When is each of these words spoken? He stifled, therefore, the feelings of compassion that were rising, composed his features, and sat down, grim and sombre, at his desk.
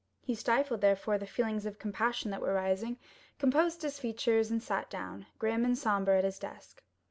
He 0.23 0.33
stifled, 0.33 0.81
therefore, 0.81 1.19
the 1.19 1.27
feelings 1.27 1.67
of 1.67 1.77
compassion 1.77 2.31
that 2.31 2.41
were 2.41 2.55
rising, 2.55 2.97
composed 3.37 3.83
his 3.83 3.99
features, 3.99 4.49
and 4.49 4.63
sat 4.63 4.89
down, 4.89 5.27
grim 5.37 5.63
and 5.63 5.77
sombre, 5.77 6.17
at 6.17 6.23
his 6.23 6.39
desk. 6.39 6.81